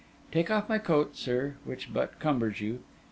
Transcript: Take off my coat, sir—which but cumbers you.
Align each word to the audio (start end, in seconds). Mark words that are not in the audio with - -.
Take 0.31 0.49
off 0.49 0.67
my 0.67 0.79
coat, 0.79 1.15
sir—which 1.15 1.93
but 1.93 2.17
cumbers 2.17 2.59
you. 2.59 2.79